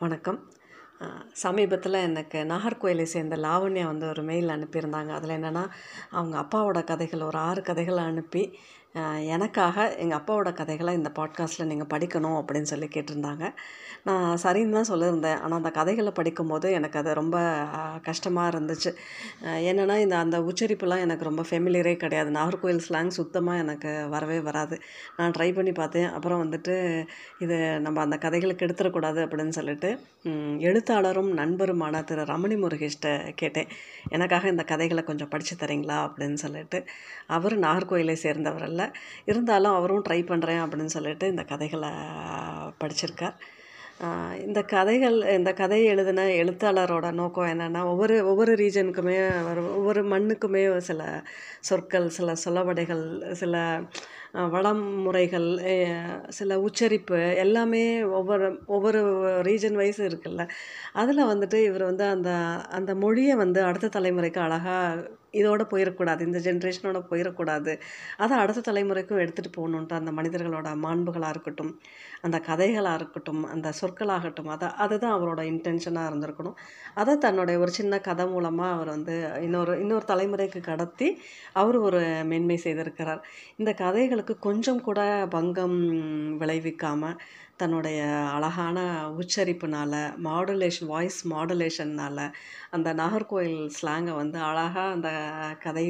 வணக்கம். 0.00 0.38
சமீபத்தில் 1.32 1.92
எனக்கு 1.92 2.38
நாகர்கோயிலை 2.42 3.02
சேர்ந்த 3.02 3.36
லாவண்யா 3.36 3.84
வந்து 3.84 4.08
ஒரு 4.08 4.22
மெயில் 4.22 4.48
அனுப்பியிருந்தாங்க. 4.48 5.08
அதில் 5.08 5.34
என்னென்னா 5.36 5.64
அவங்க 6.10 6.36
அப்பாவோட 6.40 6.84
கதைகள் 6.84 7.22
ஒரு 7.22 7.38
ஆறு 7.38 7.62
கதைகளை 7.62 8.04
அனுப்பி 8.04 8.58
எனக்காக 9.34 9.96
எங்கள் 10.02 10.18
அப்பாவோட 10.18 10.50
கதைகளை 10.52 10.92
இந்த 10.94 11.10
பாட்காஸ்ட்டில் 11.18 11.68
நீங்கள் 11.72 11.90
படிக்கணும் 11.92 12.38
அப்படின்னு 12.40 12.70
சொல்லி 12.70 12.88
கேட்டிருந்தாங்க. 12.94 13.44
நான் 14.04 14.40
சரின்னு 14.42 14.76
தான் 14.76 14.88
சொல்லியிருந்தேன். 14.90 15.38
ஆனால் 15.42 15.58
அந்த 15.60 15.70
கதைகளை 15.70 16.12
படிக்கும்போது 16.18 16.66
எனக்கு 16.72 16.98
அது 16.98 17.10
ரொம்ப 17.20 17.36
கஷ்டமாக 18.08 18.50
இருந்துச்சு. 18.52 18.90
என்னென்னா 19.70 19.96
இந்த 20.04 20.16
அந்த 20.16 20.36
உச்சரிப்புலாம் 20.40 21.04
எனக்கு 21.06 21.28
ரொம்ப 21.28 21.42
ஃபெமிலியரே 21.50 21.94
கிடையாது. 21.96 22.30
நாகர்கோயில் 22.38 22.82
ஸ்லாங் 22.86 23.12
சுத்தமாக 23.18 23.62
எனக்கு 23.64 23.92
வரவே 24.14 24.38
வராது. 24.48 24.78
நான் 25.18 25.34
ட்ரை 25.38 25.48
பண்ணி 25.58 25.74
பார்த்தேன். 25.80 26.08
அப்புறம் 26.16 26.42
வந்துட்டு 26.44 26.74
இது 27.46 27.58
நம்ம 27.86 28.00
அந்த 28.06 28.18
கதைகளுக்கு 28.24 28.66
எடுத்துடக்கூடாது 28.68 29.20
அப்படின்னு 29.26 29.56
சொல்லிட்டு 29.58 29.90
எழுத்தாளரும் 30.68 31.30
நண்பருமான 31.40 32.02
திரு 32.10 32.24
ரமணி 32.32 32.58
முருகேஷ்ட 32.64 33.08
கேட்டேன். 33.42 33.70
எனக்காக 34.16 34.48
இந்த 34.48 34.66
கதைகளை 34.72 35.04
கொஞ்சம் 35.04 35.32
படித்து 35.34 35.54
தரீங்களா 35.64 35.98
அப்படின்னு 36.08 36.38
சொல்லிட்டு 36.44 36.80
அவர் 37.36 37.56
நாகர்கோயிலை 37.66 38.18
சேர்ந்தவர் 38.26 38.66
அல்ல 38.68 38.78
இருந்தாலும் 39.24 39.74
அவரும் 39.74 40.04
ட்ரை 40.08 40.12
பண்ணுறேன் 40.12 40.62
அப்படின்னு 40.62 40.84
சொல்லிட்டு 40.84 41.28
இந்த 41.28 41.42
கதைகளை 41.42 41.88
படிச்சிருக்கார். 42.80 43.34
இந்த 44.46 44.62
கதைகள் 44.62 45.22
இந்த 45.38 45.52
கதையை 45.52 45.86
எழுதின 45.86 46.24
எழுத்தாளரோட 46.24 47.12
நோக்கம் 47.12 47.46
என்னென்னா 47.46 47.84
ஒவ்வொரு 47.84 48.28
ஒவ்வொரு 48.28 48.54
ரீஜனுக்குமே 48.54 49.30
ஒரு- 49.52 49.74
ஒவ்வொரு 49.76 50.04
மண்ணுக்குமே 50.04 50.76
சில 50.76 51.22
சொற்கள் 51.60 52.08
சில 52.08 52.32
சொலவடைகள் 52.44 53.32
சில 53.32 53.80
வளம் 54.32 54.82
முறைகள் 55.02 55.48
சில 56.28 56.60
உச்சரிப்பு 56.60 57.36
எல்லாமே 57.36 58.02
ஒவ்வொரு 58.02 58.48
ஒவ்வொரு 58.66 59.00
ரீஜன் 59.42 59.72
வைஸ் 59.72 60.00
இருக்குல்ல. 60.02 60.48
அதில் 60.92 61.24
வந்துட்டு 61.24 61.64
இவர் 61.64 61.84
வந்து 61.84 62.04
அந்த 62.04 62.30
அந்த 62.70 62.94
மொழியை 62.94 63.36
வந்து 63.36 63.62
அடுத்த 63.62 64.00
தலைமுறைக்கு 64.00 64.38
அழகாக 64.38 65.08
இதோட 65.32 65.62
போயிடக்கூடாது 65.70 66.20
இந்த 66.20 66.38
ஜென்ரேஷனோட 66.38 67.00
போயிடக்கூடாது 67.10 67.72
அதை 68.16 68.38
அடுத்த 68.38 68.72
தலைமுறைக்கும் 68.72 69.20
எடுத்துகிட்டு 69.22 69.52
போகணுன்ட்டு 69.58 69.92
அந்த 69.92 70.12
மனிதர்களோட 70.12 70.68
மாண்புகளாக 70.84 71.28
இருக்கட்டும் 71.28 71.80
அந்த 72.22 72.40
கதைகளாக 72.46 72.94
இருக்கட்டும் 72.94 73.44
அந்த 73.44 73.72
சொற்களாகட்டும் 73.80 74.46
அதை 74.46 74.68
அதுதான் 74.76 75.20
அவரோட 75.20 75.40
இன்டென்ஷனாக 75.52 76.08
இருந்திருக்கணும். 76.10 76.56
அதை 76.94 77.18
தன்னுடைய 77.18 77.60
ஒரு 77.60 77.70
சின்ன 77.70 78.00
கதை 78.00 78.26
மூலமாக 78.26 78.74
அவர் 78.74 78.88
வந்து 78.88 79.14
இன்னொரு 79.42 79.80
இன்னொரு 79.80 80.04
தலைமுறைக்கு 80.08 80.60
கடத்தி 80.60 81.20
அவர் 81.52 81.76
ஒரு 81.76 82.00
மேன்மை 82.24 82.60
செய்திருக்கிறார். 82.64 83.22
இந்த 83.56 83.72
கதைகள் 83.74 84.19
கதைகளுக்கு 84.20 84.48
கொஞ்சம் 84.48 84.80
கூட 84.80 85.00
பங்கம் 85.26 85.76
விளைவிக்காமல் 86.40 87.20
தன்னுடைய 87.56 88.00
அழகான 88.34 88.78
உச்சரிப்புனால 89.20 89.92
மாடுலேஷன் 90.26 90.90
வாய்ஸ் 90.92 91.18
மாடுலேஷன்னால் 91.32 92.20
அந்த 92.70 92.88
நாகர்கோயில் 92.94 93.62
ஸ்லாங்கை 93.76 94.14
வந்து 94.14 94.38
அழகாக 94.48 94.84
அந்த 94.96 95.10
கதை 95.64 95.84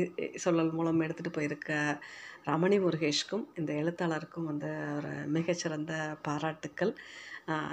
சொல்லல் 0.45 0.72
மூலம் 0.78 1.03
எடுத்துகிட்டு 1.06 1.37
போயிருக்க 1.39 1.70
ரமணி 2.47 2.78
முருகேஷ்க்கும் 2.78 3.45
இந்த 3.59 3.70
எழுத்தாளருக்கும் 3.81 4.48
வந்து 4.50 4.70
ஒரு 4.97 5.12
மிகச்சிறந்த 5.37 5.92
பாராட்டுக்கள். 6.22 6.92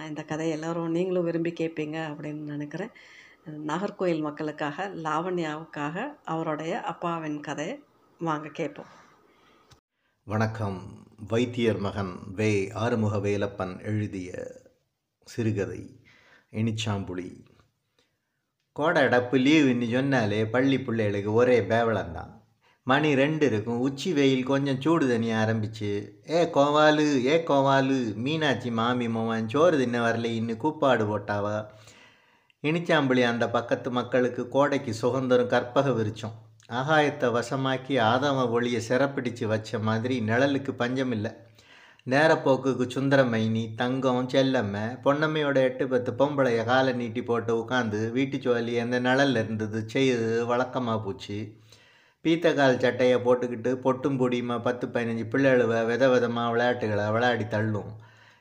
இந்த 0.10 0.24
கதை 0.32 0.48
எல்லோரும் 0.50 0.96
நீங்களும் 0.98 1.28
விரும்பி 1.30 1.54
கேட்பீங்க 1.62 1.98
அப்படின்னு 2.12 2.54
நினைக்கிறேன். 2.56 2.94
நாகர்கோயில் 3.72 4.28
மக்களுக்காக 4.30 4.88
லாவண்யாவுக்காக 5.08 6.08
அவருடைய 6.26 6.74
அப்பாவின் 6.94 7.42
கதையை 7.50 7.76
வாங்க 8.20 8.50
கேட்போம் 8.62 8.94
வணக்கம். 10.28 11.06
வைத்தியர் 11.28 11.78
மகன் 11.78 12.16
வே. 12.36 12.72
ஆறுமுக 12.74 13.18
வேலப்பன் 13.18 13.84
எழுதிய 13.84 14.52
சிறுகதை 15.26 16.00
இனிச்சாம்புலி 16.52 17.46
கோடை 18.72 19.04
அடப்பு 19.04 19.38
லீவுன்னு 19.46 19.92
சொன்னாலே 19.92 20.46
பள்ளி 20.46 20.82
பிள்ளைகளுக்கு 20.82 21.34
ஒரே 21.34 21.60
பேவலந்தான் 21.60 22.42
மணி 22.84 23.16
ரெண்டு 23.16 23.46
இருக்கும் 23.46 23.80
உச்சி 23.80 24.14
வெயில் 24.14 24.44
கொஞ்சம் 24.44 24.82
சூடு 24.82 25.08
தண்ணி 25.08 25.32
ஆரம்பிச்சு 25.32 26.10
ஏ 26.30 26.44
கோவாலு 26.44 27.26
ஏ 27.26 27.44
கோவாலு 27.44 28.16
மீனாட்சி 28.16 28.72
மாமி 28.72 29.08
மோவன் 29.08 29.48
சோறு 29.48 29.78
தின்ன 29.78 30.12
வரல 30.12 30.24
இன்னும் 30.24 30.58
கூப்பாடு 30.58 31.20
போட்டாவா? 31.20 31.66
இனிச்சாம்புலி 32.64 33.24
அந்த 33.24 33.50
பக்கத்து 33.50 33.92
மக்களுக்கு 33.92 34.50
கோடைக்கு 34.50 34.96
சுகந்தரும் 35.02 35.48
கற்பக 35.48 35.90
விரிச்சோம். 35.90 36.38
ஆகாயத்தை 36.70 37.28
வசமாக்கி 37.36 37.94
ஆதாம 38.12 38.40
ஒளியை 38.56 38.80
சிறப்பிடிச்சு 38.88 39.46
வச்ச 39.52 39.80
மாதிரி 39.80 40.16
நிழலுக்கு 40.30 40.72
பஞ்சம் 40.82 41.14
இல்லை 41.18 41.32
நேரப்போக்குக்கு 42.08 42.86
சுந்தரமைனி 42.96 43.64
தங்கம் 43.76 44.28
செல்லம்மை 44.34 44.84
பொன்னம்மையோட 45.06 45.58
எட்டு 45.70 45.86
பத்து 45.88 46.12
பொம்பளைய 46.20 46.60
காலை 46.64 46.94
நீட்டி 46.94 47.22
போட்டு 47.24 47.54
உட்காந்து 47.62 48.00
வீட்டு 48.12 48.38
சோழி 48.42 48.74
அந்த 48.80 49.00
நிழல்ல 49.00 49.44
இருந்தது 49.44 49.80
செய்து 49.94 50.28
வழக்கமாக 50.52 51.00
போச்சு. 51.06 51.38
பீத்தக்கால் 52.26 52.82
சட்டையை 52.84 53.18
போட்டுக்கிட்டு 53.26 53.72
பொட்டும் 53.86 54.20
பொடியுமா 54.22 54.58
பத்து 54.62 54.88
பதினஞ்சு 54.88 55.26
பிள்ளைகளுவ 55.34 55.86
வித 55.92 56.04
விதமாக 56.16 56.52
விளையாட்டுகளை 56.54 57.06
விளையாடி 57.16 57.48
தள்ளும். 57.48 57.92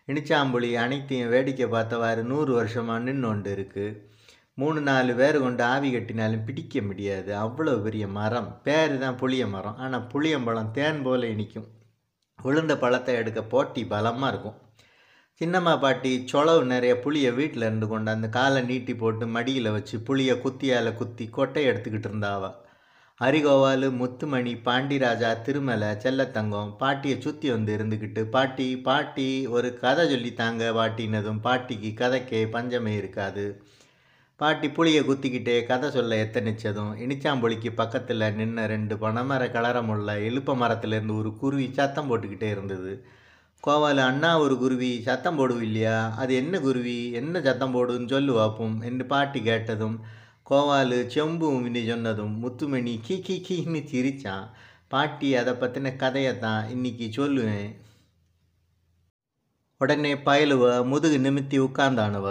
இனிச்சாம்புலி 0.08 0.70
அனைத்தையும் 0.84 1.32
வேடிக்கை 1.34 1.68
பார்த்தவாறு 1.76 2.22
நூறு 2.32 2.52
வருஷமாக 2.54 3.04
நின்று 3.06 3.28
ஒன்று 3.28 3.50
இருக்குது 3.56 3.88
மூணு 4.60 4.80
நாலு 4.80 5.12
பேர் 5.16 5.36
கொண்டு 5.40 5.62
ஆவி 5.72 5.88
கட்டினாலும் 5.94 6.44
பிடிக்க 6.44 6.80
முடியாது. 6.88 7.30
அவ்வளோ 7.44 7.72
பெரிய 7.86 8.04
மரம். 8.18 8.50
பேர் 8.66 8.94
தான் 9.02 9.18
புளிய 9.22 9.42
மரம். 9.54 9.76
ஆனால் 9.84 10.06
புளியம்பழம் 10.12 10.70
தேன் 10.78 11.00
போல் 11.06 11.26
இனிக்கும். 11.32 11.66
விழுந்த 12.38 12.72
பழத்தை 12.84 13.14
எடுக்க 13.20 13.40
போட்டி 13.54 13.82
பலமாக 13.92 14.30
இருக்கும். 14.32 14.56
சின்னம்மா 15.40 15.74
பாட்டி 15.84 16.10
சொலவு 16.32 16.62
நிறைய 16.72 16.92
புளியை 17.04 17.30
வீட்டில் 17.40 17.66
இருந்து 17.66 17.86
கொண்டு 17.92 18.10
அந்த 18.14 18.28
காலை 18.36 18.60
நீட்டி 18.70 18.94
போட்டு 19.02 19.24
மடியில் 19.34 19.74
வச்சு 19.76 19.96
புளியை 20.08 20.36
குத்தியால் 20.44 20.96
குத்தி 21.00 21.24
கொட்டை 21.36 21.64
எடுத்துக்கிட்டு 21.70 22.08
இருந்தாவா. 22.10 22.50
அரிகோவால் 23.20 23.86
முத்துமணி 24.00 24.52
பாண்டிராஜா 24.66 25.30
திருமலை 25.46 25.90
செல்லத்தங்கம் 26.04 26.72
பாட்டியை 26.80 27.16
சுற்றி 27.26 27.48
வந்து 27.54 27.70
இருந்துக்கிட்டு 27.76 28.22
பாட்டி 28.34 28.68
பாட்டி 28.88 29.28
ஒரு 29.56 29.68
கதை 29.84 30.04
சொல்லித்தாங்க 30.12 30.64
பாட்டினதும் 30.78 31.44
பாட்டிக்கு 31.46 31.92
கதைக்கே 32.02 32.42
பஞ்சமே 32.56 32.94
இருக்காது. 33.02 33.46
பாட்டி 34.40 34.68
புளியை 34.68 35.02
குத்திக்கிட்டே 35.02 35.66
கதை 35.66 35.90
சொல்ல 35.90 36.16
எத்தனிச்சதும். 36.24 36.90
இனிச்சாம்புளிக்கு 37.04 37.70
பக்கத்தில் 37.74 38.24
நின்ன 38.38 38.66
ரெண்டு 38.66 38.94
பனைமர 38.94 39.44
கலரமுள்ள 39.54 40.16
இழுப்ப 40.28 40.56
மரத்துலேருந்து 40.62 41.16
ஒரு 41.16 41.36
குருவி 41.36 41.70
சத்தம் 41.72 42.08
போட்டுக்கிட்டே 42.08 42.48
இருந்தது. 42.50 42.92
கோவால் 43.64 43.98
அண்ணா 43.98 44.40
ஒரு 44.40 44.58
குருவி 44.58 45.02
சத்தம் 45.02 45.38
போடுவு 45.38 45.60
இல்லையா 45.60 46.14
அது 46.16 46.34
என்ன 46.34 46.60
குருவி? 46.60 47.12
என்ன 47.12 47.40
சத்தம் 47.40 47.74
போடுன்னு 47.76 48.08
சொல்லு 48.08 48.32
வாப்போம் 48.38 48.76
என்று 48.82 49.06
பாட்டி 49.06 49.42
கேட்டதும் 49.42 49.96
கோவாலு 50.50 51.06
செம்பு 51.06 51.52
மினி 51.60 51.86
சொன்னதும் 51.86 52.34
முத்துமணி 52.38 53.00
கீ 53.06 53.20
கீ 53.20 53.36
கீன்னு 53.48 53.82
சிரிச்சான். 53.92 54.46
பாட்டி 54.88 55.34
அதை 55.36 55.54
பற்றின 55.54 55.96
கதையை 55.96 56.38
தான் 56.38 56.68
இன்னைக்கு 56.68 57.08
சொல்லுவேன். 57.16 57.68
உடனே 59.80 60.14
பயலுவ 60.14 60.84
முதுகு 60.84 61.18
நிமித்தி 61.18 61.58
உட்கார்ந்தானுவ. 61.66 62.28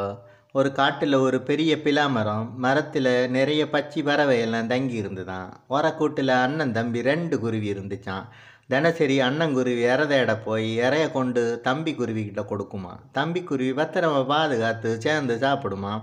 ஒரு 0.57 0.69
காட்டில் 0.71 1.13
ஒரு 1.13 1.37
பெரிய 1.41 1.71
பிலா 1.75 2.03
மரம் 2.09 2.43
மரத்தில் 2.57 3.09
நிறைய 3.29 3.61
பச்சி 3.71 4.01
பறவை 4.03 4.35
எல்லாம் 4.39 4.67
தங்கி 4.67 4.95
இருந்துதான். 4.95 5.49
ஓரக்கூட்டில் 5.69 6.31
அண்ணன் 6.43 6.71
தம்பி 6.71 7.01
ரெண்டு 7.01 7.39
குருவி 7.39 7.67
இருந்துச்சான் 7.73 8.27
தினசரி 8.67 9.17
அண்ணங்குருவி 9.21 9.83
இறதையிட 9.93 10.33
போய் 10.45 10.69
இறைய 10.79 11.11
கொண்டு 11.11 11.43
தம்பி 11.63 11.93
குருவிக்கிட்ட 11.93 12.43
கொடுக்குமா. 12.51 12.93
தம்பி 13.11 13.43
குருவி 13.43 13.73
பத்திரமா 13.81 14.21
பாதுகாத்து 14.25 15.01
சேர்ந்து 15.01 15.35
சாப்பிடுமா. 15.41 15.93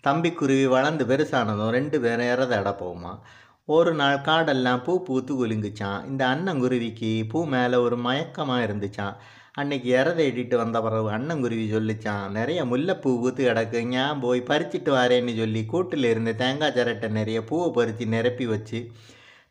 தம்பி 0.00 0.32
குருவி 0.32 0.66
வளர்ந்து 0.66 1.04
பெருசானதும் 1.04 1.74
ரெண்டு 1.78 2.00
பேரும் 2.00 2.32
இறதையிட 2.34 2.72
போகுமா. 2.82 3.14
ஒரு 3.64 3.94
நாள் 3.94 4.24
காடெல்லாம் 4.28 4.82
பூ 4.84 5.02
பூத்து 5.02 5.34
குலுங்குச்சான் 5.34 6.06
இந்த 6.06 6.26
அண்ணங்குருவிக்கு 6.26 7.10
பூ 7.28 7.46
மேலே 7.46 7.76
ஒரு 7.76 7.96
மயக்கமாக 7.96 8.66
இருந்துச்சான் 8.66 9.16
அன்னைக்கு 9.54 9.88
இறத 10.00 10.20
இட்டிட்டு 10.28 10.56
வந்த 10.60 10.78
பிறகு 10.84 11.08
அண்ணங்குருவி 11.16 11.64
சொல்லிச்சான் 11.72 12.30
நிறைய 12.36 12.60
முல்லைப்பூ 12.64 13.10
ஊத்து 13.26 13.42
கிடக்கு 13.48 13.80
ஞான் 13.88 14.22
போய் 14.22 14.40
பறிச்சிட்டு 14.50 14.90
வரேன்னு 14.98 15.32
சொல்லி 15.40 15.62
கூட்டில் 15.72 16.06
இருந்து 16.10 16.32
தேங்காய் 16.36 16.74
சிரட்டை 16.76 17.08
நிறைய 17.18 17.38
பூவை 17.50 17.66
பறித்து 17.78 18.06
நிரப்பி 18.14 18.46
வச்சு 18.52 18.80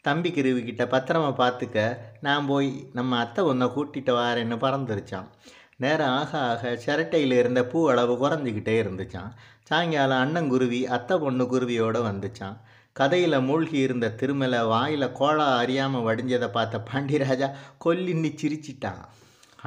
தம்பி 0.01 0.31
குருவி 0.31 0.73
பத்திரமா 0.93 1.29
பார்த்துக்க 1.41 1.83
நான் 2.21 2.47
போய் 2.51 2.71
நம்ம 2.93 3.19
அத்தை 3.25 3.43
ஒன்றை 3.51 3.67
கூட்டிட்டு 3.75 4.15
வரேன்னு 4.21 4.57
பறந்துருச்சான். 4.65 5.27
நேரம் 5.77 6.15
ஆக 6.21 6.31
ஆக 6.51 6.73
சிரட்டையில் 6.85 7.37
இருந்த 7.41 7.61
பூ 7.65 7.79
அளவு 7.91 8.15
குறைஞ்சிக்கிட்டே 8.23 8.75
இருந்துச்சான். 8.83 9.31
சாயங்காலம் 9.69 10.21
அண்ணங்குருவி 10.25 10.81
அத்தை 10.97 11.15
பொண்ணு 11.19 11.45
குருவியோட 11.53 11.97
வந்துச்சான். 12.09 12.57
கதையில் 12.95 13.45
மூழ்கி 13.49 13.77
இருந்த 13.85 14.13
திருமலை 14.19 14.63
வாயில் 14.73 15.13
கோலா 15.13 15.47
அறியாமல் 15.57 16.05
வடிஞ்சதை 16.09 16.49
பார்த்த 16.51 16.85
பாண்டியராஜா 16.91 17.49
கொல்லின்னு 17.85 18.31
சிரிச்சிட்டான். 18.41 19.01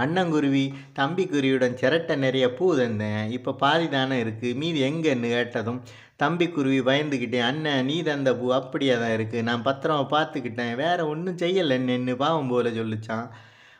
அண்ணங்குருவி 0.02 0.62
தம்பிக்குருவியுடன் 0.98 1.76
சிரட்டை 1.80 2.14
நிறைய 2.24 2.46
பூ 2.58 2.66
தந்தேன். 2.78 3.24
இப்போ 3.36 3.50
பாதி 3.62 3.86
தானே 3.96 4.16
இருக்குது 4.24 4.58
மீதி 4.60 4.80
எங்கன்னு 4.88 5.28
கேட்டதும் 5.34 5.80
தம்பிக்குருவி 6.22 6.80
பயந்துக்கிட்டேன் 6.88 6.88
பயந்துக்கிட்டே 6.88 7.40
அண்ணன் 7.50 7.86
நீ 7.90 7.96
தந்த 8.08 8.30
பூ 8.40 8.46
அப்படியே 8.58 8.94
தான் 9.02 9.14
இருக்குது 9.16 9.46
நான் 9.48 9.64
பத்திரமா 9.68 10.04
பார்த்துக்கிட்டேன். 10.14 10.74
வேறு 10.82 11.02
ஒன்றும் 11.12 11.38
செய்யலைன்னு 11.42 12.14
பாவம் 12.24 12.50
போல 12.52 12.70
சொல்லிச்சான். 12.78 13.28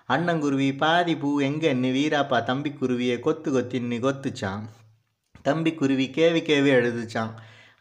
அண்ணங்குருவி 0.08 0.70
பாதி 0.84 1.14
பூ 1.22 1.30
எங்கன்னு 1.48 1.90
வீராப்பா 1.98 2.38
தம்பி 2.50 2.70
குருவியை 2.80 3.18
கொத்து 3.26 3.50
கொத்தின்னு 3.50 3.98
கொத்துச்சான். 4.06 4.64
தம்பிக்குருவி 5.48 6.06
கேவி 6.18 6.40
கேவி 6.50 6.70
அழுதுச்சான். 6.78 7.32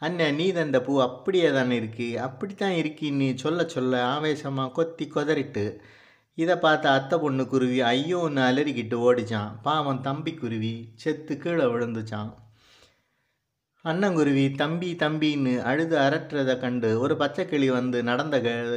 அண்ணன் 0.06 0.38
நீ 0.40 0.46
தந்த 0.52 0.78
பூ 0.86 0.94
அப்படியே 1.08 1.50
தானே 1.58 1.76
இருக்குது 1.82 2.20
அப்படி 2.28 2.54
தான் 2.62 2.78
இருக்கின்னு 2.80 3.28
சொல்ல 3.44 3.66
சொல்ல 3.76 4.02
ஆவேசமாக 4.16 4.74
கொத்தி 4.78 5.06
கொதறிட்டு 5.08 5.66
இதை 6.38 6.56
பார்த்த 6.58 6.94
அத்தை 6.98 7.16
பொண்ணு 7.20 7.44
குருவி 7.48 7.80
ஐயோன்னு 7.90 8.42
அலறிக்கிட்டு 8.50 8.96
ஓடிச்சான். 9.08 9.52
பாவம் 9.66 10.00
தம்பி 10.08 10.32
குருவி 10.34 10.72
செத்து 11.02 11.34
கீழே 11.44 11.66
விழுந்துச்சான். 11.74 12.32
அண்ணங்குருவி 13.86 14.46
தம்பி 14.62 14.90
தம்பின்னு 15.02 15.54
அழுது 15.70 15.96
அரட்டுறதை 15.98 16.54
கண்டு 16.60 16.90
ஒரு 17.00 17.14
பச்சைக்கிளி 17.22 17.68
வந்து 17.72 17.98
நடந்த 18.10 18.36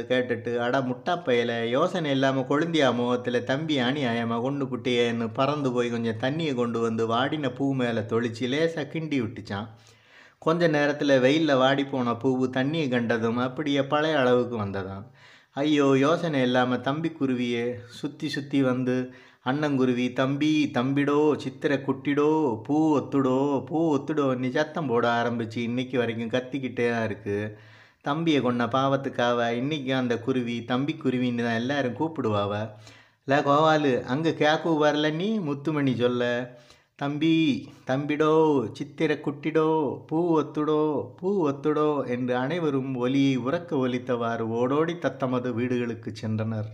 கேட்டுட்டு 0.09 0.51
அட 0.65 0.79
முட்டாப்பையில 0.89 1.51
யோசனை 1.69 2.11
இல்லாமல் 2.15 2.47
கொழுந்தியா 2.49 2.89
முகத்தில் 2.97 3.47
தம்பி 3.51 3.75
அணியாயமாக 3.87 4.41
கொண்டு 4.41 4.65
புட்டியேன்னு 4.71 5.27
பறந்து 5.39 5.71
போய் 5.71 5.93
கொஞ்சம் 5.95 6.21
தண்ணியை 6.23 6.55
கொண்டு 6.55 6.79
வந்து 6.79 7.05
வாடின 7.13 7.51
பூ 7.59 7.67
மேலே 7.81 8.03
தொளிச்சு 8.13 8.47
லேசாக 8.53 8.85
கிண்டி 8.93 9.19
விட்டுச்சான். 9.23 9.69
கொஞ்ச 10.45 10.67
நேரத்தில் 10.67 11.21
வெயிலில் 11.25 11.61
வாடி 11.63 11.85
போன 11.85 12.13
பூவு 12.23 12.47
தண்ணியை 12.57 12.89
கண்டதும் 12.89 13.39
அப்படியே 13.47 13.83
பழைய 13.93 14.19
அளவுக்கு 14.19 14.55
வந்ததான் 14.63 15.05
ஐயோ 15.61 15.85
யோசனை 15.97 16.39
இல்லாமல் 16.41 16.83
தம்பி 16.87 17.09
குருவியே 17.09 17.63
சுற்றி 17.99 18.27
சுற்றி 18.29 18.59
வந்து 18.61 18.95
அண்ணங்குருவி 19.45 20.05
தம்பி 20.19 20.49
தம்பிடோ 20.77 21.19
சித்திரை 21.43 21.77
குட்டிடோ 21.85 22.27
பூ 22.65 22.75
ஒத்துடோ 22.97 23.37
பூ 23.69 23.79
ஒத்துடோ 23.95 24.25
நீ 24.41 24.49
சத்தம் 24.49 24.89
போட 24.91 25.05
ஆரம்பிச்சு 25.19 25.59
இன்னைக்கு 25.69 25.97
வரைக்கும் 26.01 26.33
கத்திக்கிட்டே 26.35 26.87
தான் 26.91 27.07
இருக்குது 27.09 27.53
தம்பியை 28.01 28.41
கொண்ட 28.41 28.65
பாவத்துக்காவ 28.75 29.47
இன்றைக்கி 29.61 29.91
அந்த 30.01 30.17
குருவி 30.27 30.57
தம்பி 30.71 30.93
குருவின்னு 31.03 31.47
தான் 31.47 31.59
எல்லாரும் 31.61 31.97
கூப்பிடுவாவ. 31.99 32.53
இல்லை 33.23 33.39
கோவாலு 33.47 33.93
அங்கே 34.13 34.31
கேக்கு 34.41 34.73
வரல 34.83 35.07
நீ 35.21 35.29
முத்துமணி 35.47 35.93
சொல்ல. 35.95 36.23
தம்பி 37.01 37.33
தம்பிடோ 37.87 38.29
சித்திரை 38.77 39.15
குட்டிடோ 39.17 39.65
பூ 40.07 40.19
ஒத்துடோ 40.37 40.77
பூ 41.19 41.31
ஒத்துடோ 41.49 42.07
என்று 42.07 42.35
அனைவரும் 42.35 42.95
ஒலியை 42.95 43.37
உறக்க 43.37 43.77
ஒலித்தவாறு 43.83 44.45
ஓடோடி 44.59 44.95
தத்தமது 44.97 45.53
வீடுகளுக்கு 45.53 46.13
சென்றனர். 46.21 46.69